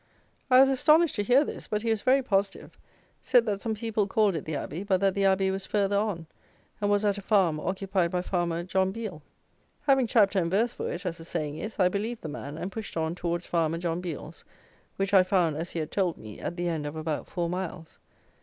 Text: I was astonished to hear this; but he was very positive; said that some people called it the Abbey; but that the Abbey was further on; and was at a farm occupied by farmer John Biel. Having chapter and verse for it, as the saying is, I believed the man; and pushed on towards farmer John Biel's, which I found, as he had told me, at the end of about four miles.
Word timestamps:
I 0.49 0.59
was 0.59 0.69
astonished 0.69 1.13
to 1.17 1.21
hear 1.23 1.45
this; 1.45 1.67
but 1.67 1.83
he 1.83 1.91
was 1.91 2.01
very 2.01 2.23
positive; 2.23 2.75
said 3.21 3.45
that 3.45 3.61
some 3.61 3.75
people 3.75 4.07
called 4.07 4.35
it 4.35 4.45
the 4.45 4.55
Abbey; 4.55 4.81
but 4.81 4.99
that 5.01 5.13
the 5.13 5.25
Abbey 5.25 5.51
was 5.51 5.67
further 5.67 5.99
on; 5.99 6.25
and 6.81 6.89
was 6.89 7.05
at 7.05 7.19
a 7.19 7.21
farm 7.21 7.59
occupied 7.59 8.09
by 8.09 8.23
farmer 8.23 8.63
John 8.63 8.91
Biel. 8.91 9.21
Having 9.81 10.07
chapter 10.07 10.39
and 10.39 10.49
verse 10.49 10.73
for 10.73 10.91
it, 10.91 11.05
as 11.05 11.19
the 11.19 11.23
saying 11.23 11.59
is, 11.59 11.77
I 11.77 11.87
believed 11.87 12.23
the 12.23 12.29
man; 12.29 12.57
and 12.57 12.71
pushed 12.71 12.97
on 12.97 13.13
towards 13.13 13.45
farmer 13.45 13.77
John 13.77 14.01
Biel's, 14.01 14.43
which 14.95 15.13
I 15.13 15.21
found, 15.21 15.55
as 15.55 15.69
he 15.69 15.77
had 15.77 15.91
told 15.91 16.17
me, 16.17 16.39
at 16.39 16.57
the 16.57 16.67
end 16.67 16.87
of 16.87 16.95
about 16.95 17.27
four 17.27 17.47
miles. 17.47 17.99